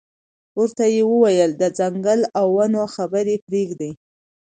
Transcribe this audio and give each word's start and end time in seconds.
ورته 0.59 0.83
یې 0.95 1.03
وویل 1.11 1.51
د 1.61 1.63
ځنګل 1.77 2.21
او 2.39 2.47
ونو 2.57 2.81
خبرې 2.95 3.35
پرېږده. 3.45 3.89